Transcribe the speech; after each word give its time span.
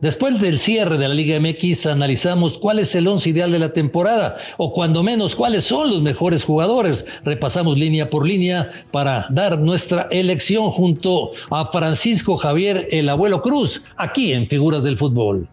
Después 0.00 0.38
del 0.40 0.58
cierre 0.58 0.98
de 0.98 1.08
la 1.08 1.14
Liga 1.14 1.40
MX, 1.40 1.86
analizamos 1.86 2.58
cuál 2.58 2.80
es 2.80 2.94
el 2.94 3.08
once 3.08 3.30
ideal 3.30 3.50
de 3.50 3.58
la 3.58 3.72
temporada, 3.72 4.36
o 4.58 4.74
cuando 4.74 5.02
menos 5.02 5.34
cuáles 5.34 5.64
son 5.64 5.90
los 5.90 6.02
mejores 6.02 6.44
jugadores. 6.44 7.06
Repasamos 7.24 7.78
línea 7.78 8.10
por 8.10 8.26
línea 8.26 8.84
para 8.90 9.26
dar 9.30 9.58
nuestra 9.58 10.08
elección 10.10 10.70
junto 10.70 11.30
a 11.50 11.72
Francisco 11.72 12.36
Javier 12.36 12.88
el 12.90 13.08
Abuelo 13.08 13.40
Cruz, 13.40 13.84
aquí 13.96 14.34
en 14.34 14.48
Figuras 14.48 14.82
del 14.82 14.98
Fútbol. 14.98 15.48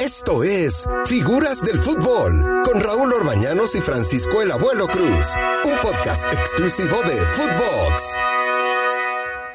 Esto 0.00 0.42
es 0.42 0.88
Figuras 1.04 1.62
del 1.62 1.76
Fútbol 1.76 2.62
con 2.64 2.80
Raúl 2.80 3.12
Orbañanos 3.12 3.74
y 3.76 3.80
Francisco 3.80 4.42
el 4.42 4.50
Abuelo 4.50 4.86
Cruz, 4.88 5.34
un 5.64 5.78
podcast 5.82 6.24
exclusivo 6.32 6.96
de 7.02 7.16
Footbox. 7.36 8.39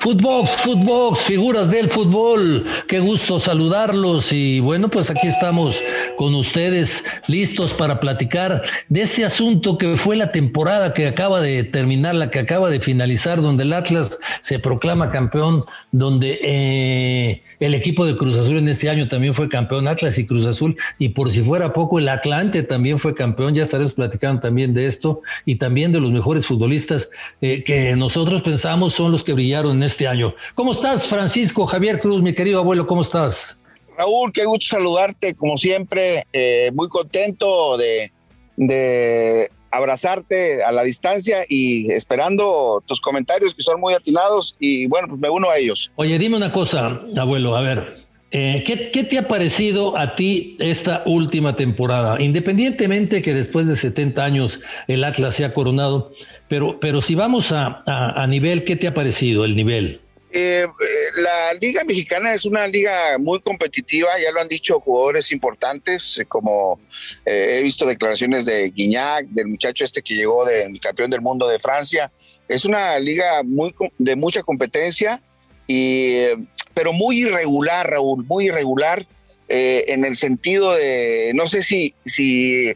Footbox, 0.06 0.52
Footbox, 0.58 1.22
figuras 1.22 1.72
del 1.72 1.90
fútbol. 1.90 2.64
Qué 2.86 3.00
gusto 3.00 3.40
saludarlos 3.40 4.32
y 4.32 4.60
bueno, 4.60 4.88
pues 4.88 5.10
aquí 5.10 5.26
estamos 5.26 5.82
con 6.16 6.36
ustedes 6.36 7.04
listos 7.28 7.74
para 7.74 8.00
platicar 8.00 8.64
de 8.90 9.02
este 9.02 9.26
asunto 9.26 9.78
que 9.78 9.98
fue 9.98 10.16
la 10.16 10.32
temporada 10.32 10.94
que 10.94 11.08
acaba 11.08 11.42
de 11.42 11.64
terminar, 11.64 12.16
la 12.16 12.30
que 12.30 12.40
acaba 12.40 12.70
de 12.70 12.80
finalizar, 12.80 13.42
donde 13.42 13.64
el 13.64 13.74
Atlas 13.74 14.18
se 14.42 14.60
proclama 14.60 15.12
campeón, 15.12 15.66
donde 15.92 16.40
eh, 16.42 17.44
el 17.60 17.74
equipo 17.74 18.06
de 18.06 18.18
Cruz 18.18 18.36
Azul 18.38 18.58
en 18.58 18.68
este 18.68 18.90
año 18.90 19.08
también 19.08 19.34
fue 19.34 19.50
campeón, 19.50 19.88
Atlas 19.88 20.18
y 20.18 20.26
Cruz 20.26 20.46
Azul, 20.46 20.78
y 21.00 21.10
por 21.10 21.32
si 21.32 21.42
fuera 21.42 21.74
poco, 21.74 22.00
el 22.00 22.10
Atlante 22.10 22.64
también 22.64 23.00
fue 23.00 23.16
campeón, 23.16 23.56
ya 23.56 23.64
estaremos 23.64 23.94
platicando 23.94 24.42
también 24.42 24.74
de 24.74 24.86
esto, 24.86 25.22
y 25.46 25.56
también 25.56 25.92
de 25.92 26.00
los 26.00 26.12
mejores 26.12 26.46
futbolistas 26.46 27.10
eh, 27.42 27.64
que 27.64 27.96
nosotros 27.96 28.42
pensamos 28.42 28.94
son 28.94 29.12
los 29.12 29.24
que 29.24 29.34
brillaron 29.34 29.78
en 29.78 29.84
este 29.84 30.08
año. 30.08 30.36
¿Cómo 30.54 30.72
estás, 30.72 31.08
Francisco 31.08 31.66
Javier 31.66 32.00
Cruz, 32.00 32.22
mi 32.22 32.34
querido 32.34 32.60
abuelo? 32.60 32.88
¿Cómo 32.88 33.02
estás? 33.02 33.58
Raúl, 33.98 34.32
qué 34.32 34.46
gusto 34.46 34.76
saludarte, 34.76 35.36
como 35.36 35.58
siempre, 35.58 36.26
eh, 36.34 36.72
muy 36.74 36.88
contento 36.88 37.78
de, 37.78 38.12
de 38.58 39.50
abrazarte 39.76 40.64
a 40.64 40.72
la 40.72 40.84
distancia 40.84 41.46
y 41.48 41.92
esperando 41.92 42.82
tus 42.86 43.02
comentarios 43.02 43.54
que 43.54 43.62
son 43.62 43.80
muy 43.80 43.94
atinados 43.94 44.56
y 44.60 44.86
bueno, 44.88 45.08
pues 45.10 45.20
me 45.20 45.30
uno 45.30 45.50
a 45.50 45.58
ellos. 45.58 45.92
Oye, 45.96 46.18
dime 46.18 46.38
una 46.38 46.52
cosa, 46.52 47.02
abuelo, 47.18 47.56
a 47.56 47.62
ver, 47.62 48.06
eh, 48.32 48.64
¿qué, 48.66 48.90
¿qué, 48.92 49.04
te 49.04 49.18
ha 49.18 49.28
parecido 49.28 49.98
a 49.98 50.16
ti 50.16 50.58
esta 50.60 51.04
última 51.06 51.56
temporada? 51.56 52.22
Independientemente 52.22 53.22
que 53.22 53.34
después 53.34 53.68
de 53.68 53.76
70 53.76 54.24
años 54.24 54.60
el 54.88 55.04
Atlas 55.04 55.36
se 55.36 55.46
ha 55.46 55.54
coronado, 55.54 56.12
pero, 56.48 56.80
pero 56.80 57.02
si 57.02 57.16
vamos 57.16 57.52
a, 57.52 57.84
a, 57.86 58.24
a 58.24 58.28
nivel, 58.28 58.64
¿qué 58.64 58.76
te 58.76 58.88
ha 58.88 58.94
parecido 58.94 59.46
el 59.46 59.56
nivel? 59.56 60.02
Eh, 60.38 60.68
la 61.16 61.54
Liga 61.62 61.86
Mexicana 61.86 62.34
es 62.34 62.44
una 62.44 62.68
liga 62.68 63.18
muy 63.18 63.40
competitiva, 63.40 64.10
ya 64.22 64.34
lo 64.34 64.42
han 64.42 64.50
dicho 64.50 64.82
jugadores 64.82 65.32
importantes, 65.32 66.20
eh, 66.20 66.26
como 66.26 66.78
eh, 67.26 67.56
he 67.58 67.64
visto 67.64 67.86
declaraciones 67.86 68.46
de 68.46 68.70
Guignac, 68.70 69.28
del 69.28 69.48
muchacho 69.48 69.86
este 69.86 70.02
que 70.02 70.14
llegó 70.14 70.44
del 70.44 70.78
campeón 70.82 71.10
del 71.10 71.22
mundo 71.22 71.48
de 71.48 71.58
Francia. 71.58 72.12
Es 72.50 72.66
una 72.66 73.00
liga 73.00 73.44
muy 73.44 73.74
de 73.98 74.18
mucha 74.18 74.44
competencia, 74.44 75.22
y, 75.68 76.26
pero 76.74 76.92
muy 76.92 77.22
irregular, 77.22 77.90
Raúl, 77.90 78.26
muy 78.26 78.48
irregular. 78.48 79.08
en 79.48 80.04
el 80.04 80.18
sentido 80.18 80.74
de, 80.74 81.32
no 81.34 81.48
sé 81.48 81.62
si, 81.62 81.94
si 82.04 82.76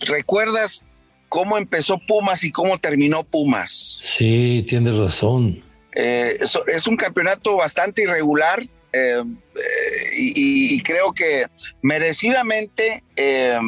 recuerdas 0.00 0.84
cómo 1.28 1.58
empezó 1.58 2.00
Pumas 2.08 2.42
y 2.42 2.50
cómo 2.50 2.76
terminó 2.78 3.22
Pumas. 3.22 4.02
Sí, 4.16 4.66
tienes 4.68 4.96
razón. 4.96 5.65
Eh, 5.98 6.38
es, 6.66 6.86
un 6.86 6.96
campeonato 6.96 7.56
bastante 7.56 8.02
irregular 8.02 8.62
eh, 8.92 9.22
y, 10.14 10.74
y, 10.76 10.82
creo 10.82 11.14
que 11.14 11.46
merecidamente 11.80 13.02
eh, 13.16 13.58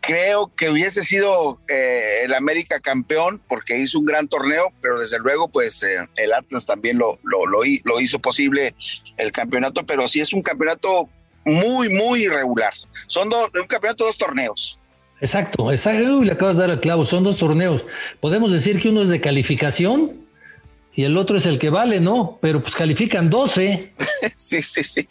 creo 0.00 0.52
que 0.56 0.70
hubiese 0.70 1.04
sido 1.04 1.60
el 1.68 2.34
América 2.34 2.80
campeón 2.80 3.40
porque 3.48 3.78
hizo 3.78 4.00
un 4.00 4.06
gran 4.06 4.26
torneo, 4.26 4.72
pero 4.82 4.98
desde 4.98 5.20
luego 5.20 5.46
pues 5.46 5.84
el 6.16 6.32
Atlas 6.32 6.66
también 6.66 6.98
lo, 6.98 7.20
lo, 7.22 8.00
hizo 8.00 8.18
posible 8.18 8.74
el 9.18 9.30
campeonato, 9.30 9.86
pero 9.86 10.08
sí 10.08 10.20
es 10.20 10.32
un 10.32 10.42
campeonato 10.42 11.08
muy, 11.44 11.90
muy 11.90 12.24
irregular. 12.24 12.74
Son 13.06 13.28
dos, 13.28 13.50
un 13.54 13.68
campeonato 13.68 14.04
dos 14.04 14.18
torneos. 14.18 14.80
Exacto, 15.20 15.70
exacto, 15.70 16.24
le 16.24 16.32
acabas 16.32 16.56
de 16.56 16.62
dar 16.62 16.70
el 16.70 16.80
clavo, 16.80 17.06
son 17.06 17.22
dos 17.22 17.36
torneos. 17.36 17.86
Podemos 18.20 18.50
decir 18.50 18.82
que 18.82 18.88
uno 18.88 19.02
es 19.02 19.08
de 19.08 19.20
calificación 19.20 20.27
y 20.98 21.04
el 21.04 21.16
otro 21.16 21.38
es 21.38 21.46
el 21.46 21.60
que 21.60 21.70
vale, 21.70 22.00
¿no? 22.00 22.40
Pero 22.42 22.60
pues 22.60 22.74
califican 22.74 23.30
12. 23.30 23.92
sí, 24.34 24.62
sí, 24.64 24.82
sí. 24.82 25.06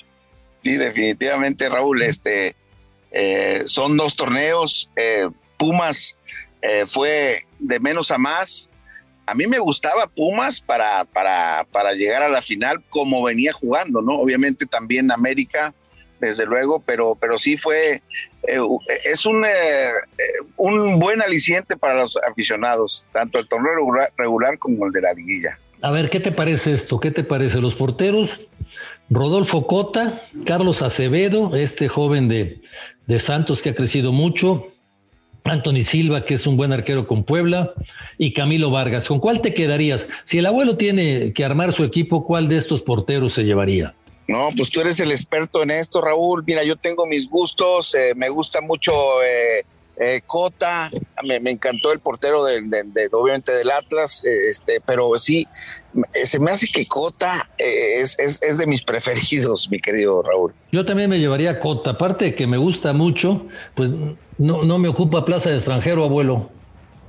Sí, 0.62 0.75
definitivamente, 0.75 1.70
Raúl. 1.70 2.02
Este, 2.02 2.58
eh, 3.09 3.62
son 3.64 3.96
dos 3.96 4.18
torneos. 4.18 4.92
Eh, 4.97 5.30
Pumas 5.56 6.18
eh, 6.62 6.84
fue 6.86 7.44
de 7.59 7.80
menos 7.80 8.12
a 8.12 8.18
más. 8.18 8.70
A 9.26 9.34
mí 9.34 9.47
me 9.47 9.59
gustaba 9.59 10.08
Pumas 10.08 10.59
para, 10.59 11.06
para, 11.06 11.66
para 11.72 11.94
llegar 11.94 12.22
a 12.22 12.28
la 12.28 12.42
final 12.42 12.84
como 12.90 13.24
venía 13.24 13.53
jugando, 13.53 14.02
¿no? 14.02 14.20
Obviamente 14.20 14.66
también 14.66 15.09
América, 15.09 15.74
desde 16.20 16.46
luego, 16.46 16.84
pero, 16.86 17.16
pero 17.16 17.38
sí 17.38 17.56
fue, 17.56 18.02
es 19.06 19.26
un, 19.26 19.46
un 20.58 21.00
buen 21.00 21.22
aliciente 21.22 21.78
para 21.78 21.96
los 21.96 22.18
aficionados, 22.30 23.08
tanto 23.14 23.40
el 23.40 23.47
torneo 23.47 23.74
regular, 23.74 24.12
regular 24.18 24.59
como 24.59 24.86
el 24.86 24.92
de 24.92 25.02
la 25.02 25.14
liguilla. 25.14 25.58
A 25.82 25.92
ver, 25.92 26.10
¿qué 26.10 26.20
te 26.20 26.32
parece 26.32 26.74
esto? 26.74 27.00
¿Qué 27.00 27.12
te 27.12 27.24
parece? 27.24 27.62
Los 27.62 27.76
porteros, 27.76 28.32
Rodolfo 29.10 29.68
Cota, 29.68 30.24
Carlos 30.46 30.82
Acevedo, 30.82 31.56
este 31.56 31.88
joven 31.88 32.28
de, 32.28 32.62
de 33.06 33.20
Santos 33.20 33.62
que 33.62 33.70
ha 33.70 33.76
crecido 33.76 34.12
mucho, 34.12 34.68
Anthony 35.44 35.84
Silva, 35.84 36.26
que 36.26 36.34
es 36.34 36.48
un 36.48 36.58
buen 36.58 36.74
arquero 36.74 37.08
con 37.08 37.24
Puebla, 37.24 37.74
y 38.18 38.34
Camilo 38.34 38.72
Vargas. 38.72 39.08
¿Con 39.08 39.20
cuál 39.20 39.42
te 39.42 39.54
quedarías? 39.54 40.08
Si 40.26 40.40
el 40.40 40.46
abuelo 40.46 40.78
tiene 40.78 41.34
que 41.34 41.46
armar 41.46 41.74
su 41.74 41.84
equipo, 41.84 42.26
¿cuál 42.26 42.48
de 42.48 42.58
estos 42.58 42.82
porteros 42.82 43.34
se 43.34 43.44
llevaría? 43.44 43.96
No, 44.28 44.50
pues 44.58 44.70
tú 44.70 44.82
eres 44.82 45.00
el 45.00 45.12
experto 45.12 45.64
en 45.64 45.72
esto, 45.72 46.02
Raúl. 46.02 46.44
Mira, 46.46 46.64
yo 46.64 46.76
tengo 46.76 47.06
mis 47.06 47.30
gustos, 47.30 47.96
eh, 47.96 48.14
me 48.14 48.28
gusta 48.28 48.59
mucho 48.59 48.92
eh, 49.24 49.64
eh, 50.00 50.22
Cota, 50.25 50.91
me, 51.24 51.40
me, 51.40 51.52
encantó 51.52 51.91
el 51.91 52.00
portero 52.00 52.44
de, 52.44 52.62
de, 52.62 52.84
de, 52.84 53.09
obviamente 53.12 53.52
del 53.52 53.72
Atlas, 53.72 54.24
eh, 54.25 54.47
este, 54.47 54.80
pero 54.85 55.18
sí, 55.18 55.47
se 56.24 56.40
me 56.40 56.52
hace 56.52 56.68
que 56.68 56.88
Cota 56.88 57.50
eh, 57.58 58.00
es, 58.02 58.18
es, 58.19 58.41
es, 58.44 58.58
de 58.59 58.68
mis 58.68 58.84
preferidos, 58.84 59.69
mi 59.72 59.80
querido 59.80 60.22
Raúl. 60.22 60.53
Yo 60.72 60.85
también 60.85 61.09
me 61.09 61.19
llevaría 61.19 61.59
Cota, 61.59 61.91
aparte 61.91 62.25
de 62.25 62.35
que 62.35 62.46
me 62.46 62.58
gusta 62.58 62.94
mucho, 62.94 63.47
pues 63.75 63.90
no, 64.38 64.63
no 64.63 64.78
me 64.78 64.88
ocupa 64.88 65.25
plaza 65.25 65.50
de 65.50 65.58
extranjero, 65.58 66.03
abuelo. 66.03 66.52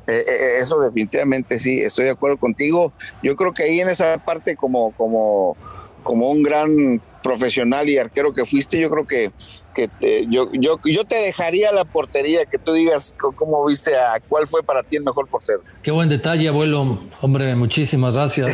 Eh, 0.06 0.56
eso 0.58 0.78
definitivamente 0.80 1.58
sí, 1.58 1.80
estoy 1.80 2.06
de 2.06 2.12
acuerdo 2.12 2.38
contigo. 2.38 2.92
Yo 3.22 3.36
creo 3.36 3.52
que 3.52 3.64
ahí 3.64 3.80
en 3.80 3.90
esa 3.90 4.16
parte 4.24 4.56
como, 4.56 4.92
como, 4.92 5.58
como 6.02 6.30
un 6.30 6.42
gran 6.42 7.02
profesional 7.22 7.88
y 7.88 7.98
arquero 7.98 8.32
que 8.32 8.44
fuiste, 8.44 8.78
yo 8.80 8.90
creo 8.90 9.06
que 9.06 9.32
que 9.78 9.86
te, 9.86 10.26
yo, 10.26 10.50
yo, 10.54 10.80
yo 10.84 11.04
te 11.04 11.14
dejaría 11.14 11.70
la 11.72 11.84
portería, 11.84 12.44
que 12.46 12.58
tú 12.58 12.72
digas 12.72 13.14
cómo 13.16 13.64
viste 13.64 13.94
a 13.94 14.20
cuál 14.28 14.48
fue 14.48 14.60
para 14.64 14.82
ti 14.82 14.96
el 14.96 15.04
mejor 15.04 15.28
portero. 15.28 15.62
Qué 15.82 15.92
buen 15.92 16.08
detalle, 16.08 16.48
abuelo. 16.48 17.00
Hombre, 17.20 17.54
muchísimas 17.54 18.14
gracias. 18.14 18.52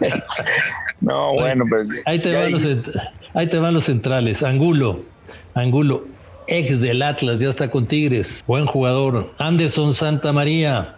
no, 1.00 1.34
bueno, 1.34 1.64
pues. 1.68 2.02
Ahí 2.06 2.20
te, 2.20 2.34
van 2.34 2.50
los, 2.50 2.66
ahí 3.34 3.48
te 3.48 3.58
van 3.58 3.72
los 3.72 3.84
centrales. 3.84 4.42
Angulo, 4.42 5.04
Angulo, 5.54 6.06
ex 6.48 6.80
del 6.80 7.02
Atlas, 7.02 7.38
ya 7.38 7.48
está 7.48 7.70
con 7.70 7.86
Tigres. 7.86 8.42
Buen 8.48 8.66
jugador. 8.66 9.32
Anderson 9.38 9.94
Santa 9.94 10.32
María, 10.32 10.96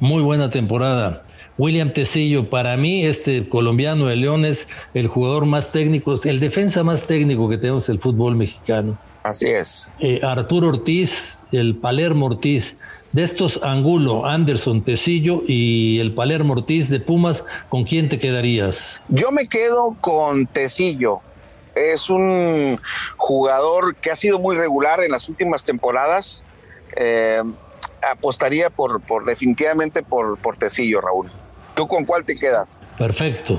muy 0.00 0.22
buena 0.22 0.50
temporada. 0.50 1.24
William 1.58 1.92
Tecillo, 1.92 2.48
para 2.48 2.76
mí, 2.76 3.04
este 3.04 3.48
colombiano 3.48 4.06
de 4.06 4.16
León 4.16 4.44
es 4.44 4.66
el 4.94 5.08
jugador 5.08 5.44
más 5.44 5.72
técnico, 5.72 6.14
el 6.24 6.40
defensa 6.40 6.82
más 6.82 7.06
técnico 7.06 7.48
que 7.48 7.58
tenemos 7.58 7.88
el 7.88 7.98
fútbol 7.98 8.36
mexicano. 8.36 8.98
Así 9.22 9.46
es. 9.46 9.92
Eh, 10.00 10.20
Arturo 10.22 10.68
Ortiz, 10.68 11.44
el 11.52 11.76
Palermo 11.76 12.26
Ortiz, 12.26 12.76
de 13.12 13.24
estos 13.24 13.60
Angulo, 13.62 14.24
Anderson, 14.24 14.82
Tecillo 14.82 15.42
y 15.46 15.98
el 15.98 16.14
Palermo 16.14 16.54
Ortiz 16.54 16.88
de 16.88 17.00
Pumas, 17.00 17.44
¿con 17.68 17.84
quién 17.84 18.08
te 18.08 18.18
quedarías? 18.18 19.00
Yo 19.08 19.30
me 19.32 19.48
quedo 19.48 19.96
con 20.00 20.46
Tecillo. 20.46 21.20
Es 21.74 22.08
un 22.10 22.80
jugador 23.16 23.96
que 23.96 24.10
ha 24.10 24.16
sido 24.16 24.38
muy 24.38 24.56
regular 24.56 25.02
en 25.02 25.10
las 25.10 25.28
últimas 25.28 25.64
temporadas. 25.64 26.44
Eh, 26.96 27.42
apostaría 28.10 28.70
por, 28.70 29.00
por 29.00 29.24
definitivamente 29.24 30.02
por, 30.02 30.38
por 30.38 30.56
Tecillo, 30.56 31.00
Raúl. 31.00 31.30
¿Tú 31.80 31.88
con 31.88 32.04
cuál 32.04 32.26
te 32.26 32.36
quedas? 32.36 32.78
Perfecto. 32.98 33.58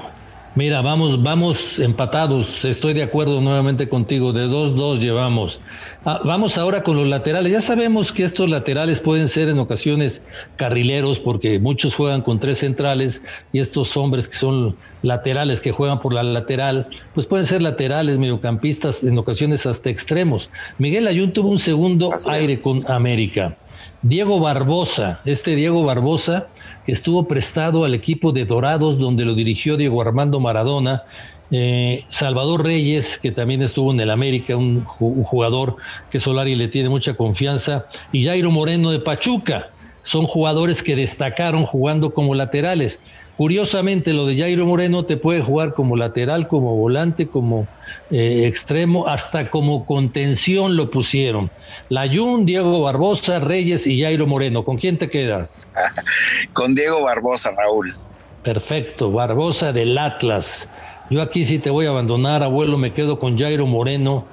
Mira, 0.53 0.83
vamos, 0.83 1.23
vamos 1.23 1.79
empatados. 1.79 2.63
Estoy 2.63 2.93
de 2.93 3.01
acuerdo 3.01 3.41
nuevamente 3.41 3.89
contigo. 3.89 4.31
De 4.31 4.45
2-2 4.45 4.99
llevamos. 4.99 5.59
Ah, 6.05 6.21
vamos 6.23 6.59
ahora 6.59 6.83
con 6.83 6.97
los 6.97 7.07
laterales. 7.07 7.51
Ya 7.51 7.61
sabemos 7.61 8.11
que 8.11 8.23
estos 8.23 8.47
laterales 8.47 8.99
pueden 8.99 9.27
ser 9.27 9.49
en 9.49 9.57
ocasiones 9.57 10.21
carrileros 10.55 11.17
porque 11.17 11.57
muchos 11.57 11.95
juegan 11.95 12.21
con 12.21 12.39
tres 12.39 12.59
centrales 12.59 13.23
y 13.53 13.59
estos 13.59 13.97
hombres 13.97 14.27
que 14.27 14.35
son 14.35 14.75
laterales, 15.01 15.59
que 15.59 15.71
juegan 15.71 15.99
por 15.99 16.13
la 16.13 16.21
lateral, 16.21 16.89
pues 17.15 17.25
pueden 17.25 17.47
ser 17.47 17.63
laterales, 17.63 18.19
mediocampistas, 18.19 19.03
en 19.03 19.17
ocasiones 19.17 19.65
hasta 19.65 19.89
extremos. 19.89 20.51
Miguel 20.77 21.07
Ayun 21.07 21.33
tuvo 21.33 21.49
un 21.49 21.57
segundo 21.57 22.13
aire 22.27 22.61
con 22.61 22.85
América. 22.87 23.57
Diego 24.03 24.39
Barbosa, 24.39 25.21
este 25.25 25.55
Diego 25.55 25.83
Barbosa 25.83 26.47
que 26.85 26.91
estuvo 26.91 27.27
prestado 27.27 27.85
al 27.85 27.93
equipo 27.93 28.31
de 28.31 28.45
Dorados, 28.45 28.97
donde 28.97 29.25
lo 29.25 29.35
dirigió 29.35 29.77
Diego 29.77 30.01
Armando 30.01 30.39
Maradona. 30.39 31.03
Eh, 31.51 32.05
Salvador 32.09 32.63
Reyes, 32.63 33.19
que 33.19 33.31
también 33.31 33.61
estuvo 33.61 33.91
en 33.91 33.99
el 33.99 34.09
América, 34.09 34.55
un, 34.55 34.85
jugador 34.85 35.75
que 36.09 36.19
Solari 36.19 36.55
le 36.55 36.69
tiene 36.69 36.89
mucha 36.89 37.13
confianza, 37.13 37.85
y 38.11 38.25
Jairo 38.25 38.49
Moreno 38.49 38.89
de 38.89 38.99
Pachuca. 38.99 39.69
Son 40.01 40.25
jugadores 40.25 40.81
que 40.81 40.95
destacaron 40.95 41.65
jugando 41.65 42.13
como 42.13 42.33
laterales. 42.33 42.99
Curiosamente, 43.37 44.13
lo 44.13 44.25
de 44.25 44.37
Jairo 44.37 44.65
Moreno 44.65 45.05
te 45.05 45.17
puede 45.17 45.41
jugar 45.41 45.73
como 45.73 45.95
lateral, 45.95 46.47
como 46.47 46.75
volante, 46.75 47.27
como 47.27 47.67
eh, 48.11 48.45
extremo, 48.45 49.07
hasta 49.07 49.49
como 49.49 49.85
contención 49.85 50.75
lo 50.75 50.91
pusieron. 50.91 51.49
Layún, 51.89 52.45
Diego 52.45 52.81
Barbosa, 52.81 53.39
Reyes 53.39 53.87
y 53.87 54.01
Jairo 54.01 54.27
Moreno. 54.27 54.63
¿Con 54.63 54.77
quién 54.77 54.97
te 54.97 55.09
quedas? 55.09 55.65
Con 56.53 56.75
Diego 56.75 57.01
Barbosa, 57.01 57.51
Raúl. 57.51 57.95
Perfecto, 58.43 59.11
Barbosa 59.11 59.71
del 59.73 59.97
Atlas. 59.97 60.67
Yo 61.09 61.21
aquí 61.21 61.45
sí 61.45 61.59
te 61.59 61.69
voy 61.69 61.85
a 61.85 61.89
abandonar, 61.89 62.41
abuelo, 62.41 62.77
me 62.77 62.93
quedo 62.93 63.19
con 63.19 63.37
Jairo 63.37 63.67
Moreno 63.67 64.25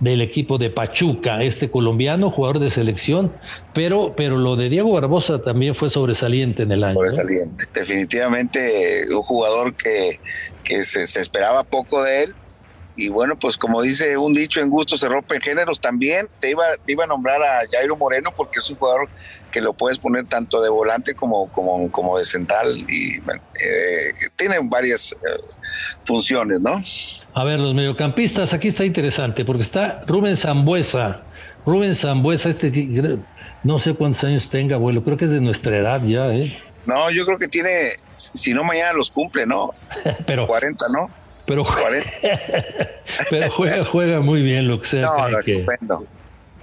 del 0.00 0.22
equipo 0.22 0.58
de 0.58 0.70
Pachuca, 0.70 1.42
este 1.42 1.70
colombiano, 1.70 2.30
jugador 2.30 2.58
de 2.58 2.70
selección, 2.70 3.32
pero, 3.74 4.14
pero 4.16 4.38
lo 4.38 4.56
de 4.56 4.68
Diego 4.68 4.92
Barbosa 4.92 5.42
también 5.42 5.74
fue 5.74 5.90
sobresaliente 5.90 6.62
en 6.62 6.72
el 6.72 6.84
año. 6.84 6.94
Sobresaliente, 6.94 7.64
definitivamente 7.72 9.04
un 9.14 9.22
jugador 9.22 9.74
que, 9.74 10.18
que 10.64 10.84
se, 10.84 11.02
esperaba 11.02 11.64
poco 11.64 12.02
de 12.02 12.24
él. 12.24 12.34
Y 12.96 13.08
bueno, 13.08 13.38
pues 13.38 13.56
como 13.56 13.80
dice 13.82 14.16
un 14.16 14.32
dicho, 14.32 14.60
en 14.60 14.68
gusto 14.68 14.96
se 14.96 15.08
rompen 15.08 15.40
géneros. 15.40 15.80
También 15.80 16.28
te 16.38 16.50
iba, 16.50 16.64
te 16.84 16.92
iba 16.92 17.04
a 17.04 17.06
nombrar 17.06 17.42
a 17.42 17.60
Jairo 17.70 17.96
Moreno 17.96 18.32
porque 18.36 18.58
es 18.58 18.70
un 18.70 18.76
jugador 18.76 19.08
que 19.50 19.60
lo 19.60 19.72
puedes 19.72 19.98
poner 19.98 20.26
tanto 20.26 20.60
de 20.60 20.68
volante 20.68 21.14
como, 21.14 21.50
como, 21.52 21.90
como 21.90 22.18
de 22.18 22.24
central 22.24 22.84
y 22.88 23.18
bueno, 23.20 23.42
eh, 23.60 24.12
tiene 24.36 24.58
varias 24.62 25.12
eh, 25.12 25.16
funciones, 26.02 26.60
¿no? 26.60 26.82
A 27.34 27.44
ver, 27.44 27.60
los 27.60 27.74
mediocampistas, 27.74 28.54
aquí 28.54 28.68
está 28.68 28.84
interesante, 28.84 29.44
porque 29.44 29.62
está 29.62 30.04
Rubén 30.06 30.36
Zambuesa. 30.36 31.22
Rubén 31.64 31.94
Zambuesa, 31.94 32.50
este, 32.50 32.72
no 33.62 33.78
sé 33.78 33.94
cuántos 33.94 34.24
años 34.24 34.48
tenga, 34.48 34.76
abuelo, 34.76 35.04
creo 35.04 35.16
que 35.16 35.26
es 35.26 35.30
de 35.30 35.40
nuestra 35.40 35.76
edad 35.76 36.02
ya, 36.04 36.26
¿eh? 36.28 36.58
No, 36.86 37.10
yo 37.10 37.26
creo 37.26 37.38
que 37.38 37.46
tiene, 37.46 37.92
si 38.14 38.54
no 38.54 38.64
mañana 38.64 38.92
los 38.92 39.10
cumple, 39.10 39.46
¿no? 39.46 39.74
pero 40.26 40.46
40, 40.46 40.86
¿no? 40.92 41.10
Pero, 41.50 41.66
pero 43.30 43.50
juega, 43.50 43.84
juega 43.84 44.20
muy 44.20 44.40
bien 44.40 44.68
lo 44.68 44.80
que 44.80 44.86
sea. 44.86 45.06
No, 45.06 45.38
estupendo. 45.40 46.06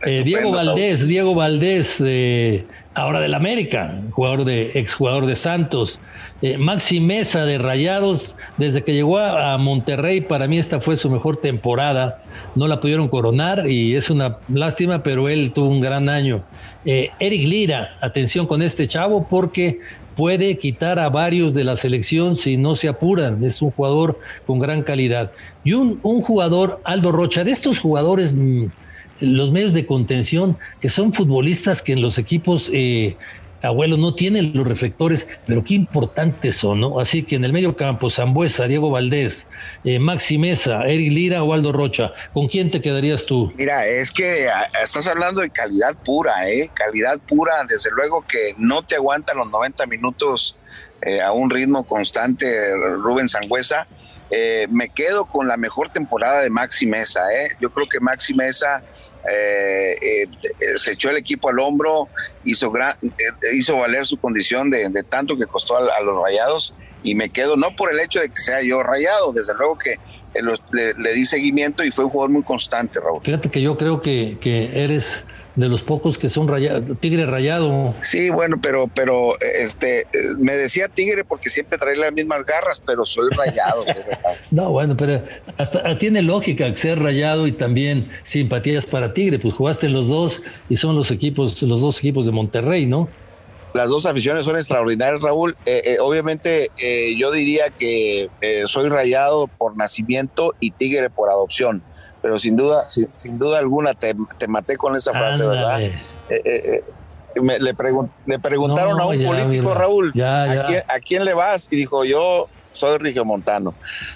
Eh, 0.04 0.24
Diego 0.24 0.52
Valdés, 0.52 1.06
Diego 1.06 1.36
Valdés, 1.36 2.02
de 2.02 2.66
ahora 2.94 3.20
del 3.20 3.34
América, 3.34 4.00
jugador 4.12 4.46
de 4.46 4.72
exjugador 4.76 5.26
de 5.26 5.36
Santos. 5.36 6.00
Eh, 6.42 6.58
Maxi 6.58 7.02
Mesa 7.02 7.44
de 7.44 7.58
Rayados, 7.58 8.34
desde 8.56 8.86
que 8.86 8.94
llegó 8.94 9.18
a, 9.18 9.58
Monterrey, 9.58 10.22
para 10.22 10.48
mí 10.48 10.58
esta 10.58 10.80
fue 10.80 10.96
su 10.96 11.10
mejor 11.10 11.36
temporada. 11.36 12.24
No 12.56 12.70
la 12.70 12.80
pudieron 12.80 13.10
coronar 13.10 13.70
y 13.70 13.94
es 13.94 14.10
una 14.10 14.38
lástima, 14.48 15.04
pero 15.04 15.28
él 15.28 15.52
tuvo 15.52 15.68
un 15.68 15.82
gran 15.82 16.08
año. 16.08 16.44
Eh, 16.86 17.12
Eric 17.20 17.46
Lira, 17.46 17.98
atención 18.00 18.48
con 18.48 18.62
este 18.62 18.88
chavo 18.88 19.28
porque 19.30 19.82
puede 20.18 20.58
quitar 20.58 21.00
a 21.00 21.10
varios 21.10 21.54
de 21.54 21.64
la 21.64 21.78
selección 21.78 22.36
si 22.36 22.58
no 22.58 22.76
se 22.76 22.90
apuran. 22.90 23.44
Es 23.44 23.62
un 23.62 23.72
jugador 23.72 24.20
con 24.46 24.60
gran 24.60 24.82
calidad. 24.82 25.32
Y 25.64 25.74
un, 25.74 26.00
un 26.04 26.22
jugador, 26.22 26.82
Aldo 26.84 27.12
Rocha, 27.14 27.44
de 27.44 27.52
estos 27.52 27.80
jugadores... 27.80 28.34
Mm, 28.34 28.66
los 29.20 29.52
medios 29.52 29.74
de 29.74 29.86
contención, 29.86 30.58
que 30.80 30.90
son 30.90 31.14
futbolistas 31.14 31.82
que 31.82 31.94
en 31.94 32.02
los 32.02 32.18
equipos, 32.18 32.70
eh, 32.72 33.16
abuelo, 33.62 33.98
no 33.98 34.14
tienen 34.14 34.52
los 34.54 34.68
reflectores, 34.68 35.28
pero 35.46 35.64
qué 35.64 35.74
importantes 35.74 36.58
son, 36.58 36.82
¿no? 36.82 37.00
Así 37.00 37.24
que 37.24 37.36
en 37.36 37.46
el 37.46 37.54
medio 37.54 37.76
campo, 37.76 38.10
Zambuesa, 38.10 38.66
Diego 38.66 38.90
Valdés, 38.90 39.48
eh, 39.84 40.00
Maxi 40.00 40.38
Mesa, 40.38 40.84
Eric 40.86 41.12
Lira 41.12 41.44
o 41.44 41.54
Aldo 41.54 41.72
Rocha, 41.72 42.12
¿con 42.34 42.48
quién 42.48 42.72
te 42.72 42.82
quedarías 42.82 43.26
tú? 43.26 43.52
Mira, 43.56 43.86
es 43.86 44.12
que 44.12 44.48
estás 44.82 45.08
hablando 45.08 45.42
de 45.42 45.50
calidad 45.50 45.96
pura, 46.04 46.50
¿eh? 46.50 46.70
Calidad 46.74 47.20
pura, 47.20 47.64
desde 47.68 47.90
luego 47.92 48.26
que 48.28 48.56
no 48.58 48.84
te 48.84 48.96
aguantan 48.96 49.38
los 49.38 49.50
90 49.50 49.86
minutos 49.88 50.58
eh, 51.02 51.22
a 51.22 51.32
un 51.32 51.50
ritmo 51.50 51.86
constante, 51.86 52.76
Rubén 52.76 53.30
Sangüesa. 53.30 53.88
Eh, 54.30 54.68
me 54.70 54.90
quedo 54.90 55.26
con 55.26 55.48
la 55.48 55.58
mejor 55.58 55.90
temporada 55.90 56.42
de 56.42 56.50
Maxi 56.50 56.86
Mesa, 56.86 57.22
¿eh? 57.34 57.50
Yo 57.62 57.72
creo 57.72 57.88
que 57.88 58.00
Maxi 58.00 58.34
Mesa 58.34 58.84
eh, 59.32 59.98
eh, 60.02 60.28
se 60.76 60.94
echó 60.94 61.10
el 61.10 61.18
equipo 61.18 61.50
al 61.50 61.60
hombro, 61.60 62.08
hizo, 62.46 62.72
gran, 62.72 62.96
eh, 63.04 63.56
hizo 63.56 63.78
valer 63.78 64.06
su 64.06 64.18
condición 64.18 64.70
de, 64.70 64.90
tanto 65.10 65.38
que 65.38 65.46
costó 65.46 65.78
a, 65.78 66.02
los 66.02 66.22
rayados 66.22 66.74
y 67.04 67.16
me 67.16 67.30
quedo 67.30 67.58
no 67.58 67.76
por 67.76 67.92
el 67.92 68.00
hecho 68.00 68.20
de 68.20 68.30
que 68.30 68.38
sea 68.38 68.62
yo 68.62 68.84
rayado, 68.84 69.34
desde 69.34 69.54
luego 69.54 69.78
que 69.78 69.98
le, 70.98 71.14
di 71.14 71.26
seguimiento 71.26 71.84
y 71.84 71.92
fue 71.92 72.06
un 72.06 72.12
jugador 72.12 72.32
muy 72.32 72.44
constante, 72.44 73.00
Raúl. 73.00 73.22
Fíjate 73.24 73.50
que 73.50 73.62
yo 73.62 73.78
creo 73.78 74.02
que 74.02 74.38
eres 74.74 75.24
de 75.58 75.68
los 75.68 75.82
pocos 75.82 76.20
que 76.20 76.30
son 76.30 76.48
tigre 77.00 77.26
rayado. 77.26 77.96
Sí, 78.02 78.30
bueno, 78.30 78.58
pero, 78.62 78.88
pero 78.94 79.38
este, 79.42 80.06
me 80.38 80.54
decía 80.54 80.88
tigre 80.88 81.26
porque 81.26 81.50
siempre 81.50 81.80
trae 81.80 81.98
las 81.98 82.14
mismas 82.14 82.46
garras, 82.46 82.82
pero 82.86 83.04
soy 83.06 83.30
rayado. 83.32 83.84
no, 84.52 84.72
bueno, 84.72 84.96
pero 84.96 85.24
tiene 86.00 86.22
lógica 86.22 86.74
ser 86.76 87.00
rayado 87.00 87.48
y 87.48 87.54
también 87.54 88.12
simpatías 88.24 88.86
para 88.86 89.16
tigre, 89.16 89.40
pues 89.40 89.56
jugaste 89.56 89.88
en 89.88 89.94
los 89.94 90.08
dos 90.08 90.44
y 90.70 90.78
son 90.78 90.96
los 90.96 91.10
equipos, 91.10 91.60
los 91.64 91.82
dos 91.82 91.98
equipos 91.98 92.28
de 92.28 92.32
Monterrey, 92.32 92.86
¿no? 92.86 93.10
Las 93.74 93.90
dos 93.90 94.06
aficiones 94.06 94.46
son 94.46 94.58
extraordinarias, 94.58 95.22
Raúl. 95.24 95.58
Eh, 95.66 95.82
eh, 95.86 95.98
obviamente 96.00 96.70
eh, 96.78 97.16
yo 97.18 97.32
diría 97.32 97.66
que 97.70 98.30
soy 98.66 98.90
rayado 98.90 99.48
por 99.48 99.76
nacimiento 99.76 100.54
y 100.60 100.72
tigre 100.72 101.10
por 101.10 101.30
adopción 101.30 101.84
pero 102.22 102.40
sin 102.40 102.56
duda, 102.56 102.88
sin, 102.88 103.40
duda 103.40 103.60
alguna 103.60 103.94
te, 103.94 104.16
maté 104.48 104.78
con 104.78 104.96
esa 104.96 105.12
frase, 105.12 105.46
¿verdad? 105.46 105.82
Eh, 105.82 106.02
eh, 106.30 106.42
eh, 106.46 106.84
le, 107.42 107.60
le, 107.60 108.40
preguntaron 108.40 109.00
a 109.00 109.06
un 109.06 109.24
político, 109.24 109.74
Raúl, 109.74 110.14
¿a 110.22 111.00
quién, 111.06 111.26
le 111.26 111.34
vas? 111.34 111.68
Y 111.72 111.76
dijo, 111.76 112.04
yo 112.04 112.48
soy 112.72 113.00
Montano 113.26 113.74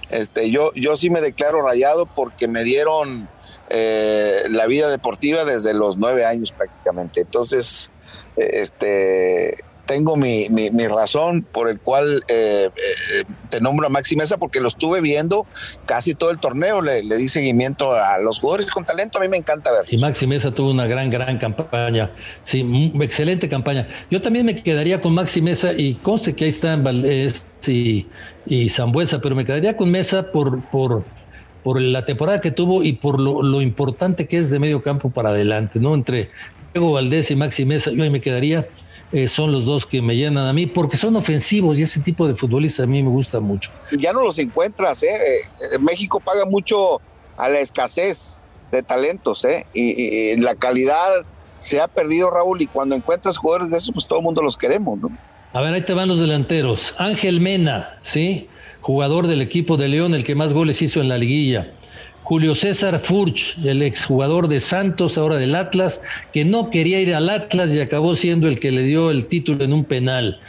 Este, 0.09 0.49
yo, 0.51 0.71
yo 0.75 0.95
sí 0.95 1.09
me 1.09 1.21
declaro 1.21 1.61
rayado 1.61 2.05
porque 2.05 2.47
me 2.47 2.63
dieron 2.63 3.29
la 3.69 4.65
vida 4.67 4.89
deportiva 4.89 5.45
desde 5.45 5.73
los 5.73 5.97
nueve 5.97 6.25
años 6.25 6.51
prácticamente. 6.51 7.21
Entonces, 7.21 7.89
este, 8.35 9.63
tengo 9.91 10.15
mi, 10.15 10.47
mi, 10.47 10.87
razón 10.87 11.41
por 11.41 11.69
el 11.69 11.77
cual 11.77 12.23
eh, 12.29 12.69
eh, 12.69 13.23
te 13.49 13.59
nombro 13.59 13.87
a 13.87 13.89
Maxi 13.89 14.15
Mesa, 14.15 14.37
porque 14.37 14.61
lo 14.61 14.69
estuve 14.69 15.01
viendo 15.01 15.45
casi 15.85 16.15
todo 16.15 16.31
el 16.31 16.37
torneo, 16.37 16.81
le, 16.81 17.01
di 17.01 17.27
seguimiento 17.27 17.91
a 17.91 18.17
los 18.19 18.39
jugadores 18.39 18.71
con 18.71 18.85
talento, 18.85 19.17
a 19.17 19.21
mí 19.21 19.27
me 19.27 19.35
encanta 19.35 19.69
ver. 19.69 19.93
Y 19.93 19.97
Maxi 19.97 20.25
Mesa 20.27 20.51
tuvo 20.51 20.71
una 20.71 20.87
gran, 20.87 21.09
gran 21.09 21.37
campaña, 21.39 22.09
sí, 22.45 22.93
excelente 23.01 23.49
campaña. 23.49 23.85
Yo 24.09 24.21
también 24.21 24.45
me 24.45 24.63
quedaría 24.63 25.01
con 25.01 25.13
Maxi 25.13 25.41
Mesa 25.41 25.73
y 25.73 25.95
conste 25.95 26.35
que 26.35 26.45
ahí 26.45 26.51
están 26.51 26.85
Valdés 26.85 27.43
y, 27.67 28.07
y 28.45 28.69
Zambuesa, 28.69 29.19
pero 29.19 29.35
me 29.35 29.45
quedaría 29.45 29.75
con 29.75 29.91
Mesa 29.91 30.31
por... 30.31 30.61
por 30.69 31.03
por 31.63 31.79
la 31.79 32.05
temporada 32.05 32.41
que 32.41 32.49
tuvo 32.49 32.81
y 32.81 32.93
por 32.93 33.19
lo, 33.19 33.43
lo 33.43 33.61
importante 33.61 34.27
que 34.27 34.39
es 34.39 34.49
de 34.49 34.57
medio 34.57 34.81
campo 34.81 35.11
para 35.11 35.29
adelante, 35.29 35.77
¿no? 35.77 35.93
Entre 35.93 36.31
Diego 36.73 36.93
Valdés 36.93 37.29
y 37.29 37.35
Maxi 37.35 37.65
Mesa, 37.65 37.91
yo 37.91 38.01
ahí 38.01 38.09
me 38.09 38.19
quedaría 38.19 38.67
eh, 39.11 39.27
son 39.27 39.51
los 39.51 39.65
dos 39.65 39.85
que 39.85 40.01
me 40.01 40.15
llenan 40.15 40.47
a 40.47 40.53
mí, 40.53 40.67
porque 40.67 40.95
son 40.95 41.15
ofensivos 41.15 41.77
y 41.77 41.83
ese 41.83 41.99
tipo 41.99 42.27
de 42.27 42.35
futbolistas 42.35 42.85
a 42.85 42.87
mí 42.87 43.03
me 43.03 43.09
gusta 43.09 43.39
mucho. 43.39 43.69
Ya 43.97 44.13
no 44.13 44.21
los 44.21 44.37
encuentras, 44.39 45.03
¿eh? 45.03 45.09
eh 45.09 45.77
México 45.79 46.19
paga 46.19 46.45
mucho 46.45 47.01
a 47.37 47.49
la 47.49 47.59
escasez 47.59 48.39
de 48.71 48.83
talentos, 48.83 49.43
¿eh? 49.43 49.65
Y, 49.73 50.35
la 50.37 50.55
calidad 50.55 51.25
se 51.57 51.81
ha 51.81 51.87
perdido, 51.87 52.29
Raúl, 52.29 52.61
y 52.61 52.67
cuando 52.67 52.95
encuentras 52.95 53.37
jugadores 53.37 53.71
de 53.71 53.77
eso, 53.77 53.91
pues 53.91 54.07
todo 54.07 54.19
el 54.19 54.23
mundo 54.23 54.41
los 54.41 54.57
queremos, 54.57 54.97
¿no? 54.97 55.09
A 55.53 55.61
ver, 55.61 55.73
ahí 55.73 55.81
te 55.81 55.93
van 55.93 56.07
los 56.07 56.19
delanteros. 56.19 56.95
Ángel 56.97 57.41
Mena, 57.41 57.99
¿sí? 58.03 58.47
Jugador 58.79 59.27
del 59.27 59.41
equipo 59.41 59.75
de 59.75 59.89
León, 59.89 60.13
el 60.13 60.23
que 60.23 60.35
más 60.35 60.53
goles 60.53 60.81
hizo 60.81 61.01
en 61.01 61.09
la 61.09 61.17
liguilla. 61.17 61.71
Julio 62.31 62.55
César 62.55 63.01
Furch, 63.01 63.57
el 63.61 63.81
exjugador 63.81 64.47
de 64.47 64.61
Santos, 64.61 65.17
ahora 65.17 65.35
del 65.35 65.53
Atlas, 65.53 65.99
que 66.31 66.45
no 66.45 66.69
quería 66.69 67.01
ir 67.01 67.13
al 67.13 67.29
Atlas 67.29 67.69
y 67.71 67.81
acabó 67.81 68.15
siendo 68.15 68.47
el 68.47 68.57
que 68.57 68.71
le 68.71 68.83
dio 68.83 69.11
el 69.11 69.25
título 69.25 69.65
en 69.65 69.73
un 69.73 69.83
penal. 69.83 70.39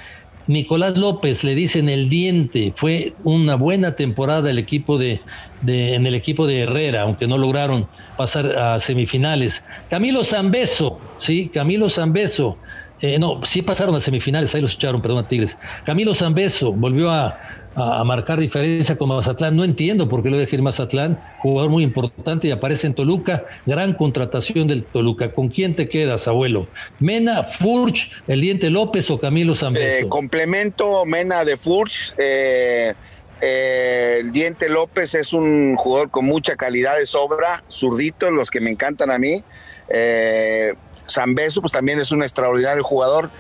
Nicolás 0.46 0.96
López, 0.96 1.42
le 1.42 1.56
dicen 1.56 1.88
el 1.88 2.08
diente, 2.08 2.72
fue 2.76 3.14
una 3.24 3.56
buena 3.56 3.96
temporada 3.96 4.48
el 4.48 4.60
equipo 4.60 4.96
de, 4.96 5.22
en 5.66 6.06
el 6.06 6.14
equipo 6.14 6.46
de 6.46 6.60
Herrera, 6.60 7.02
aunque 7.02 7.26
no 7.26 7.36
lograron 7.36 7.88
pasar 8.16 8.56
a 8.56 8.78
semifinales. 8.78 9.64
Camilo 9.90 10.22
Zambeso, 10.22 11.00
sí, 11.18 11.50
Camilo 11.52 11.88
Zambeso, 11.88 12.58
eh, 13.00 13.18
no, 13.18 13.40
sí 13.44 13.60
pasaron 13.62 13.96
a 13.96 14.00
semifinales, 14.00 14.54
ahí 14.54 14.62
los 14.62 14.74
echaron, 14.74 15.02
perdón, 15.02 15.24
a 15.24 15.28
Tigres. 15.28 15.56
Camilo 15.84 16.14
Zambeso 16.14 16.72
volvió 16.72 17.10
a, 17.10 17.40
a, 17.74 18.04
marcar 18.04 18.38
diferencia 18.38 18.96
con 18.96 19.08
Mazatlán. 19.08 19.56
No 19.56 19.64
entiendo 19.64 20.08
por 20.08 20.22
qué 20.22 20.30
lo 20.30 20.38
deja 20.38 20.54
ir 20.56 20.62
Mazatlán, 20.62 21.22
jugador 21.38 21.70
muy 21.70 21.82
importante 21.82 22.48
y 22.48 22.50
aparece 22.50 22.86
en 22.86 22.94
Toluca. 22.94 23.44
Gran 23.66 23.94
contratación 23.94 24.68
del 24.68 24.84
Toluca. 24.84 25.32
¿Con 25.32 25.48
quién 25.48 25.76
te 25.76 25.88
quedas, 25.88 26.28
abuelo? 26.28 26.66
¿Mena, 26.98 27.44
Furch, 27.44 28.10
el 28.28 28.40
Diente 28.40 28.70
López 28.70 29.10
o 29.10 29.18
Camilo 29.18 29.54
Zambeso? 29.54 30.06
Eh, 30.06 30.08
complemento 30.08 31.04
Mena 31.04 31.44
de 31.44 31.56
Furch. 31.56 32.14
Eh, 32.18 32.94
eh, 33.40 34.18
el 34.20 34.32
Diente 34.32 34.68
López 34.68 35.14
es 35.14 35.32
un 35.32 35.76
jugador 35.76 36.10
con 36.10 36.24
mucha 36.24 36.56
calidad 36.56 36.96
de 36.96 37.06
sobra, 37.06 37.64
zurdito, 37.70 38.30
los 38.30 38.50
que 38.50 38.60
me 38.60 38.70
encantan 38.70 39.10
a 39.10 39.18
mí. 39.18 39.42
Eh, 39.88 40.74
Zambeso, 41.04 41.60
pues 41.60 41.72
también 41.72 41.98
es 41.98 42.12
un 42.12 42.22
extraordinario 42.22 42.84
jugador. 42.84 43.30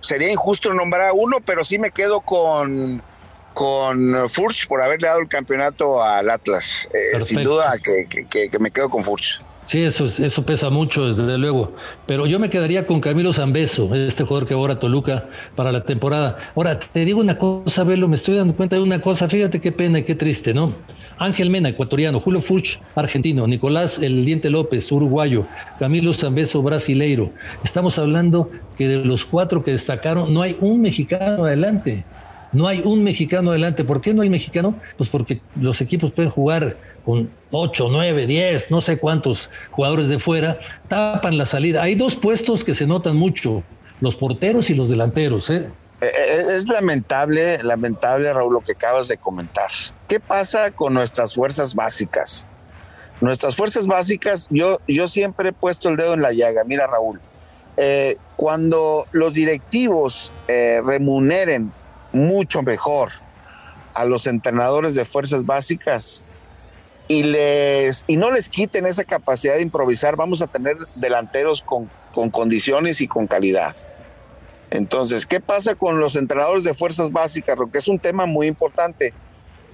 sería 0.00 0.30
injusto 0.30 0.72
nombrar 0.72 1.08
a 1.08 1.12
uno, 1.12 1.38
pero 1.44 1.64
sí 1.64 1.78
me 1.78 1.90
quedo 1.90 2.20
con 2.20 3.02
con 3.56 4.28
Furch 4.28 4.68
por 4.68 4.82
haberle 4.82 5.08
dado 5.08 5.20
el 5.20 5.28
campeonato 5.28 6.02
al 6.02 6.28
Atlas. 6.28 6.90
Eh, 6.92 7.18
sin 7.20 7.42
duda 7.42 7.72
que, 7.82 8.58
me 8.58 8.70
quedo 8.70 8.90
con 8.90 9.02
Furch. 9.02 9.40
Sí, 9.64 9.80
eso, 9.82 10.04
eso 10.04 10.44
pesa 10.44 10.68
mucho, 10.68 11.06
desde 11.06 11.38
luego. 11.38 11.72
Pero 12.06 12.26
yo 12.26 12.38
me 12.38 12.50
quedaría 12.50 12.86
con 12.86 13.00
Camilo 13.00 13.32
Zambeso, 13.32 13.94
este 13.94 14.24
jugador 14.24 14.46
que 14.46 14.52
ahora 14.52 14.78
Toluca 14.78 15.30
para 15.54 15.72
la 15.72 15.84
temporada. 15.84 16.52
Ahora, 16.54 16.78
te 16.78 17.06
digo 17.06 17.18
una 17.18 17.38
cosa, 17.38 17.82
Velo, 17.84 18.08
me 18.08 18.16
estoy 18.16 18.36
dando 18.36 18.54
cuenta 18.54 18.76
de 18.76 18.82
una 18.82 19.00
cosa. 19.00 19.26
Fíjate 19.26 19.58
qué 19.58 19.72
pena 19.72 20.00
y 20.00 20.02
qué 20.02 20.14
triste, 20.14 20.52
¿no? 20.52 20.74
Ángel 21.16 21.48
Mena, 21.48 21.70
ecuatoriano. 21.70 22.20
Julio 22.20 22.42
Furch, 22.42 22.78
argentino. 22.94 23.46
Nicolás 23.46 23.98
El 23.98 24.22
Diente 24.26 24.50
López, 24.50 24.92
uruguayo. 24.92 25.46
Camilo 25.78 26.12
Zambeso, 26.12 26.60
brasileiro. 26.60 27.32
Estamos 27.64 27.98
hablando 27.98 28.50
que 28.76 28.86
de 28.86 28.96
los 28.96 29.24
cuatro 29.24 29.64
que 29.64 29.70
destacaron, 29.70 30.34
no 30.34 30.42
hay 30.42 30.58
un 30.60 30.82
mexicano 30.82 31.46
adelante. 31.46 32.04
No 32.56 32.66
hay 32.66 32.80
un 32.82 33.04
mexicano 33.04 33.50
adelante. 33.50 33.84
¿Por 33.84 34.00
qué 34.00 34.14
no 34.14 34.22
hay 34.22 34.30
mexicano? 34.30 34.80
Pues 34.96 35.10
porque 35.10 35.42
los 35.56 35.82
equipos 35.82 36.10
pueden 36.12 36.30
jugar 36.30 36.78
con 37.04 37.30
8, 37.50 37.88
9, 37.90 38.26
10, 38.26 38.70
no 38.70 38.80
sé 38.80 38.96
cuántos 38.96 39.50
jugadores 39.70 40.08
de 40.08 40.18
fuera, 40.18 40.58
tapan 40.88 41.36
la 41.36 41.44
salida. 41.44 41.82
Hay 41.82 41.96
dos 41.96 42.16
puestos 42.16 42.64
que 42.64 42.74
se 42.74 42.86
notan 42.86 43.14
mucho, 43.14 43.62
los 44.00 44.16
porteros 44.16 44.70
y 44.70 44.74
los 44.74 44.88
delanteros. 44.88 45.50
¿eh? 45.50 45.68
Eh, 46.00 46.06
eh, 46.06 46.42
es 46.54 46.66
lamentable, 46.66 47.62
lamentable, 47.62 48.32
Raúl, 48.32 48.54
lo 48.54 48.60
que 48.62 48.72
acabas 48.72 49.08
de 49.08 49.18
comentar. 49.18 49.68
¿Qué 50.08 50.18
pasa 50.18 50.70
con 50.70 50.94
nuestras 50.94 51.34
fuerzas 51.34 51.74
básicas? 51.74 52.46
Nuestras 53.20 53.54
fuerzas 53.54 53.86
básicas, 53.86 54.48
yo, 54.48 54.80
yo 54.88 55.06
siempre 55.08 55.50
he 55.50 55.52
puesto 55.52 55.90
el 55.90 55.98
dedo 55.98 56.14
en 56.14 56.22
la 56.22 56.32
llaga. 56.32 56.64
Mira, 56.64 56.86
Raúl, 56.86 57.20
cuando 58.34 59.06
los 59.12 59.34
directivos 59.34 60.32
remuneren 60.48 61.70
mucho 62.16 62.62
mejor 62.62 63.10
a 63.94 64.04
los 64.04 64.26
entrenadores 64.26 64.94
de 64.94 65.04
fuerzas 65.04 65.46
básicas 65.46 66.24
y, 67.08 67.22
les, 67.22 68.04
y 68.06 68.16
no 68.16 68.30
les 68.30 68.48
quiten 68.48 68.86
esa 68.86 69.04
capacidad 69.04 69.54
de 69.54 69.62
improvisar, 69.62 70.16
vamos 70.16 70.42
a 70.42 70.46
tener 70.46 70.76
delanteros 70.94 71.62
con, 71.62 71.88
con 72.12 72.30
condiciones 72.30 73.00
y 73.00 73.08
con 73.08 73.26
calidad. 73.26 73.74
Entonces, 74.70 75.24
¿qué 75.26 75.40
pasa 75.40 75.76
con 75.76 76.00
los 76.00 76.16
entrenadores 76.16 76.64
de 76.64 76.74
fuerzas 76.74 77.12
básicas? 77.12 77.54
Porque 77.56 77.78
es 77.78 77.88
un 77.88 77.98
tema 77.98 78.26
muy 78.26 78.48
importante. 78.48 79.14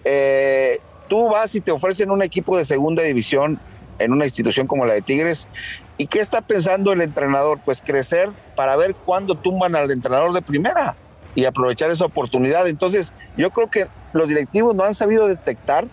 Eh, 0.05 0.79
tú 1.09 1.31
vas 1.31 1.55
y 1.55 1.61
te 1.61 1.73
ofrecen 1.73 2.11
un 2.11 2.23
equipo 2.23 2.57
de 2.59 2.65
segunda 2.65 3.03
división 3.03 3.59
en 3.99 4.13
una 4.13 4.25
institución 4.25 4.67
como 4.67 4.85
la 4.85 4.93
de 4.95 5.01
Tigres. 5.01 5.49
¿Y 5.97 6.07
qué 6.07 6.21
está 6.21 6.43
pensando 6.43 6.93
el 6.93 7.01
entrenador? 7.01 7.61
Pues 7.65 7.81
crecer 7.81 8.31
para 8.55 8.77
ver 8.77 8.95
cuándo 8.95 9.35
tumban 9.35 9.75
al 9.75 9.91
entrenador 9.91 10.33
de 10.35 10.43
primera 10.43 10.95
y 11.35 11.45
aprovechar 11.45 11.91
esa 11.91 12.05
oportunidad. 12.05 12.69
Entonces, 12.69 13.12
yo 13.37 13.51
creo 13.51 13.71
que 13.71 13.89
los 14.12 14.29
directivos 14.29 14.75
no 14.75 14.85
han 14.85 14.95
sabido 14.95 15.27
detectar 15.27 15.87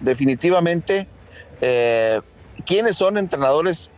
definitivamente 0.00 1.08
eh, 1.60 2.20
quiénes 2.64 2.96
son 2.96 3.18
entrenadores 3.18 3.90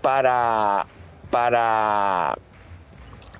para, 0.00 0.86
para 1.30 2.38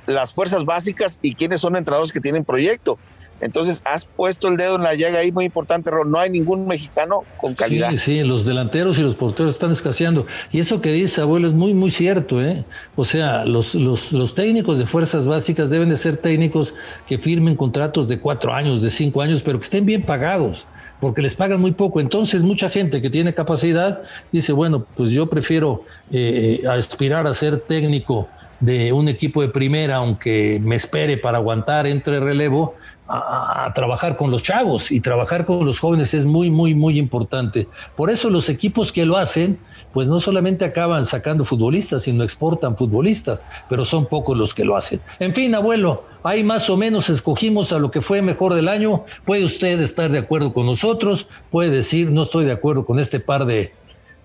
las 0.06 0.32
fuerzas 0.32 0.64
básicas 0.64 1.18
y 1.22 1.34
quiénes 1.34 1.60
son 1.60 1.76
entrenadores 1.76 2.12
que 2.12 2.20
tienen 2.20 2.44
proyecto. 2.44 2.98
Entonces, 3.40 3.82
has 3.84 4.04
puesto 4.04 4.48
el 4.48 4.56
dedo 4.56 4.76
en 4.76 4.82
la 4.82 4.94
llaga 4.94 5.20
ahí 5.20 5.30
muy 5.30 5.44
importante, 5.44 5.90
No 6.06 6.18
hay 6.18 6.30
ningún 6.30 6.66
mexicano 6.66 7.22
con 7.36 7.54
calidad. 7.54 7.90
Sí, 7.90 7.98
sí, 7.98 8.20
los 8.22 8.44
delanteros 8.44 8.98
y 8.98 9.02
los 9.02 9.14
porteros 9.14 9.54
están 9.54 9.70
escaseando. 9.70 10.26
Y 10.50 10.60
eso 10.60 10.80
que 10.80 10.92
dice, 10.92 11.20
abuelo, 11.20 11.46
es 11.46 11.54
muy, 11.54 11.74
muy 11.74 11.90
cierto, 11.90 12.42
¿eh? 12.42 12.64
O 12.96 13.04
sea, 13.04 13.44
los, 13.44 13.74
los, 13.74 14.12
los 14.12 14.34
técnicos 14.34 14.78
de 14.78 14.86
fuerzas 14.86 15.26
básicas 15.26 15.70
deben 15.70 15.90
de 15.90 15.96
ser 15.96 16.16
técnicos 16.16 16.74
que 17.06 17.18
firmen 17.18 17.54
contratos 17.54 18.08
de 18.08 18.18
cuatro 18.18 18.52
años, 18.52 18.82
de 18.82 18.90
cinco 18.90 19.22
años, 19.22 19.42
pero 19.42 19.58
que 19.58 19.64
estén 19.64 19.86
bien 19.86 20.02
pagados 20.02 20.66
porque 21.00 21.22
les 21.22 21.34
pagan 21.34 21.60
muy 21.60 21.72
poco. 21.72 22.00
Entonces, 22.00 22.42
mucha 22.42 22.70
gente 22.70 23.00
que 23.00 23.10
tiene 23.10 23.34
capacidad 23.34 24.02
dice, 24.32 24.52
bueno, 24.52 24.84
pues 24.96 25.10
yo 25.10 25.26
prefiero 25.26 25.84
eh, 26.10 26.62
aspirar 26.68 27.26
a 27.26 27.34
ser 27.34 27.58
técnico 27.60 28.28
de 28.60 28.92
un 28.92 29.08
equipo 29.08 29.40
de 29.42 29.48
primera, 29.48 29.96
aunque 29.96 30.58
me 30.62 30.76
espere 30.76 31.16
para 31.16 31.38
aguantar 31.38 31.86
entre 31.86 32.18
relevo, 32.18 32.74
a, 33.08 33.72
trabajar 33.74 34.16
con 34.16 34.30
los 34.30 34.42
chavos 34.42 34.90
y 34.92 35.00
trabajar 35.00 35.44
con 35.44 35.64
los 35.64 35.80
jóvenes 35.80 36.12
es 36.14 36.26
muy, 36.26 36.50
muy, 36.50 36.74
muy 36.74 36.98
importante. 36.98 37.66
Por 37.96 38.10
eso 38.10 38.28
los 38.28 38.48
equipos 38.48 38.92
que 38.92 39.06
lo 39.06 39.16
hacen, 39.16 39.58
pues 39.92 40.06
no 40.06 40.20
solamente 40.20 40.64
acaban 40.64 41.06
sacando 41.06 41.44
futbolistas, 41.44 42.02
sino 42.02 42.22
exportan 42.22 42.76
futbolistas, 42.76 43.42
pero 43.68 43.84
son 43.84 44.06
pocos 44.06 44.36
los 44.36 44.54
que 44.54 44.64
lo 44.64 44.76
hacen. 44.76 45.00
En 45.18 45.34
fin, 45.34 45.54
abuelo, 45.54 46.04
ahí 46.22 46.44
más 46.44 46.68
o 46.68 46.76
menos 46.76 47.08
escogimos 47.08 47.72
a 47.72 47.78
lo 47.78 47.90
que 47.90 48.02
fue 48.02 48.20
mejor 48.20 48.54
del 48.54 48.68
año. 48.68 49.04
Puede 49.24 49.44
usted 49.44 49.80
estar 49.80 50.10
de 50.10 50.18
acuerdo 50.18 50.52
con 50.52 50.66
nosotros, 50.66 51.26
puede 51.50 51.70
decir, 51.70 52.10
no 52.10 52.22
estoy 52.22 52.44
de 52.44 52.52
acuerdo 52.52 52.84
con 52.84 52.98
este 52.98 53.20
par 53.20 53.46
de 53.46 53.72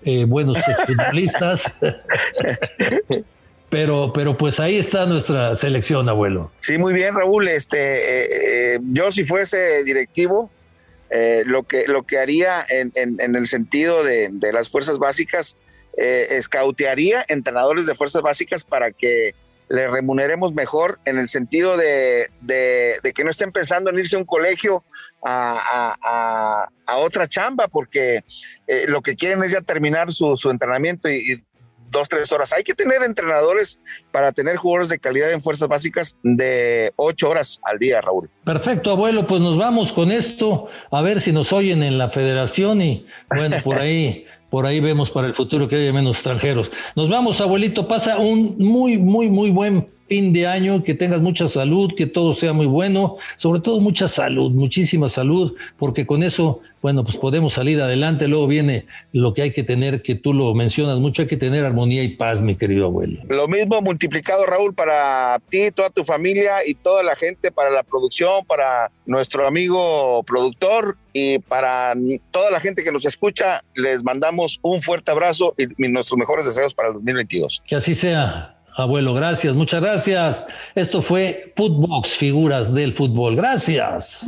eh, 0.03 0.25
buenos 0.25 0.57
futbolistas. 0.85 1.77
Pero, 3.73 4.13
pero 4.13 4.37
pues 4.37 4.59
ahí 4.59 4.77
está 4.77 5.07
nuestra 5.07 5.55
selección, 5.55 6.07
abuelo. 6.07 6.51
Sí, 6.59 6.77
muy 6.77 6.93
bien, 6.93 7.15
Raúl. 7.15 7.47
Este, 7.47 7.77
eh, 7.77 8.27
eh, 8.75 8.79
yo 8.83 9.11
si 9.11 9.25
fuese 9.25 9.83
directivo, 9.83 10.51
eh, 11.09 11.41
lo, 11.47 11.63
que, 11.63 11.85
lo 11.87 12.03
que 12.03 12.19
haría 12.19 12.63
en, 12.69 12.91
en, 12.95 13.35
el 13.35 13.47
sentido 13.47 14.03
de, 14.03 14.29
de, 14.31 14.53
las 14.53 14.69
fuerzas 14.69 14.99
básicas, 14.99 15.57
escautearía 15.95 17.23
entrenadores 17.27 17.85
de 17.85 17.93
fuerzas 17.93 18.21
básicas 18.23 18.63
para 18.63 18.91
que 18.91 19.35
le 19.69 19.87
remuneremos 19.87 20.53
mejor 20.53 20.99
en 21.05 21.17
el 21.19 21.27
sentido 21.27 21.77
de, 21.77 22.31
de, 22.41 23.13
que 23.13 23.23
no 23.23 23.29
estén 23.29 23.51
pensando 23.51 23.89
en 23.89 23.99
irse 23.99 24.15
a 24.15 24.19
un 24.19 24.25
colegio 24.25 24.83
a, 25.23 25.95
a, 26.03 26.69
a 26.85 26.97
otra 26.97 27.27
chamba, 27.27 27.67
porque 27.67 28.23
lo 28.87 29.01
que 29.01 29.15
quieren 29.15 29.43
es 29.43 29.51
ya 29.51 29.61
terminar 29.61 30.11
su, 30.11 30.35
su 30.35 30.49
entrenamiento 30.49 31.09
y, 31.09 31.43
dos, 31.93 32.09
tres 32.09 32.29
horas. 32.33 32.51
Hay 32.51 32.63
que 32.63 32.73
tener 32.73 33.01
entrenadores 33.03 33.79
para 34.11 34.33
tener 34.33 34.57
jugadores 34.57 34.89
de 34.89 34.99
calidad 34.99 35.31
en 35.31 35.41
fuerzas 35.41 35.69
básicas 35.69 36.17
de 36.23 36.91
ocho 36.97 37.29
horas 37.29 37.61
al 37.63 37.79
día, 37.79 38.01
Raúl. 38.01 38.29
Perfecto, 38.43 38.91
abuelo, 38.91 39.25
pues 39.25 39.39
nos 39.39 39.57
vamos 39.57 39.93
con 39.93 40.11
esto, 40.11 40.67
a 40.91 41.01
ver 41.01 41.21
si 41.21 41.31
nos 41.31 41.53
oyen 41.53 41.81
en 41.83 41.97
la 41.97 42.09
federación 42.09 42.81
y 42.81 43.05
bueno, 43.29 43.57
por 43.63 43.79
ahí. 43.79 44.25
por 44.53 44.67
ahí 44.67 44.79
vemos 44.79 45.09
para 45.09 45.25
el 45.25 45.33
futuro 45.33 45.67
que 45.67 45.77
haya 45.77 45.91
menos 45.91 46.17
extranjeros. 46.17 46.69
Nos 46.95 47.09
vamos, 47.09 47.41
abuelito, 47.41 47.87
pasa 47.87 48.19
un 48.19 48.55
muy, 48.59 48.99
muy, 48.99 49.27
muy 49.27 49.49
buen 49.49 49.89
fin 50.13 50.31
de 50.31 50.45
año, 50.45 50.83
que 50.83 50.93
tengas 50.93 51.21
mucha 51.21 51.47
salud, 51.47 51.95
que 51.97 52.05
todo 52.05 52.33
sea 52.33 52.53
muy 52.53 52.67
bueno, 52.67 53.17
sobre 53.35 53.61
todo 53.61 53.79
mucha 53.79 54.07
salud, 54.07 54.51
muchísima 54.51 55.09
salud, 55.09 55.55
porque 55.79 56.05
con 56.05 56.21
eso, 56.21 56.59
bueno, 56.83 57.03
pues 57.03 57.17
podemos 57.17 57.53
salir 57.53 57.81
adelante. 57.81 58.27
Luego 58.27 58.45
viene 58.45 58.85
lo 59.11 59.33
que 59.33 59.41
hay 59.41 59.51
que 59.51 59.63
tener, 59.63 60.03
que 60.03 60.13
tú 60.13 60.31
lo 60.31 60.53
mencionas 60.53 60.99
mucho, 60.99 61.23
hay 61.23 61.27
que 61.27 61.37
tener 61.37 61.65
armonía 61.65 62.03
y 62.03 62.09
paz, 62.09 62.43
mi 62.43 62.55
querido 62.55 62.85
abuelo. 62.85 63.21
Lo 63.27 63.47
mismo 63.47 63.81
multiplicado, 63.81 64.45
Raúl, 64.45 64.75
para 64.75 65.39
ti, 65.49 65.71
toda 65.71 65.89
tu 65.89 66.03
familia 66.03 66.57
y 66.63 66.75
toda 66.75 67.01
la 67.01 67.15
gente, 67.15 67.51
para 67.51 67.71
la 67.71 67.81
producción, 67.81 68.45
para 68.45 68.91
nuestro 69.07 69.47
amigo 69.47 70.21
productor 70.27 70.95
y 71.11 71.39
para 71.39 71.95
toda 72.29 72.51
la 72.51 72.59
gente 72.59 72.83
que 72.83 72.91
nos 72.91 73.05
escucha, 73.05 73.63
les 73.73 74.03
mandamos 74.03 74.59
un 74.61 74.79
fuerte 74.79 75.09
abrazo 75.09 75.55
y 75.57 75.87
nuestros 75.87 76.19
mejores 76.19 76.45
deseos 76.45 76.75
para 76.75 76.89
el 76.89 76.93
2022. 76.93 77.63
Que 77.65 77.77
así 77.77 77.95
sea. 77.95 78.59
Abuelo, 78.75 79.13
gracias, 79.13 79.53
muchas 79.53 79.81
gracias. 79.81 80.43
Esto 80.75 81.01
fue 81.01 81.53
Footbox, 81.55 82.09
figuras 82.09 82.73
del 82.73 82.93
fútbol. 82.93 83.35
Gracias. 83.35 84.25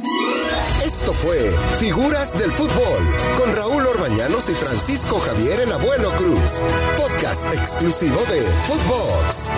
Esto 0.85 1.13
fue 1.13 1.35
Figuras 1.79 2.37
del 2.37 2.51
Fútbol 2.51 3.03
con 3.37 3.55
Raúl 3.55 3.87
Orbañanos 3.87 4.49
y 4.49 4.53
Francisco 4.53 5.19
Javier 5.19 5.61
el 5.61 5.71
Abuelo 5.71 6.11
Cruz. 6.11 6.61
Podcast 6.95 7.51
exclusivo 7.55 8.19
de 8.29 8.41
Footbox. 8.67 9.49